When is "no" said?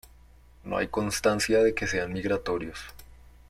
0.63-0.77